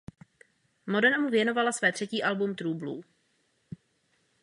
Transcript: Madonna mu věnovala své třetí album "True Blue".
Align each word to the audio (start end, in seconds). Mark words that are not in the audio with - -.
Madonna 0.85 1.17
mu 1.19 1.29
věnovala 1.29 1.71
své 1.71 1.91
třetí 1.91 2.23
album 2.23 2.55
"True 2.55 2.75
Blue". 2.77 3.01